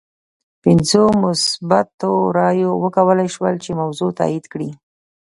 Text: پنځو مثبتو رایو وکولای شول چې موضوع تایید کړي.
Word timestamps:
پنځو 0.63 1.03
مثبتو 1.23 2.11
رایو 2.37 2.71
وکولای 2.83 3.29
شول 3.35 3.55
چې 3.63 3.71
موضوع 3.81 4.09
تایید 4.19 4.45
کړي. 4.53 4.69